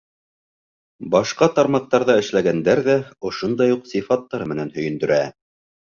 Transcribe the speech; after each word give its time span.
Башҡа 1.15 1.49
тармаҡтарҙа 1.59 2.15
эшләгәндәр 2.21 2.83
ҙә 2.89 2.95
ошондай 3.31 3.77
уҡ 3.77 3.85
сифаттары 3.93 4.49
менән 4.55 4.73
һөйөндөрә. 4.79 5.25